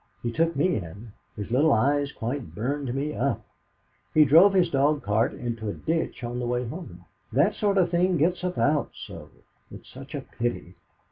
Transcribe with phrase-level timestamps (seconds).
[0.23, 3.45] He took me in; his little eyes quite burned me up.
[4.15, 7.05] He drove his dog cart into a ditch on the way home.
[7.31, 9.29] That sort of thing gets about so.
[9.69, 10.73] It's such a pity.